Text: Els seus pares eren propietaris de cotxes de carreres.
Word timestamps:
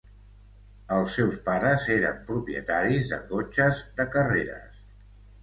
Els 0.95 1.11
seus 1.17 1.37
pares 1.49 1.85
eren 1.97 2.23
propietaris 2.31 3.13
de 3.13 3.21
cotxes 3.29 3.85
de 4.01 4.09
carreres. 4.19 4.83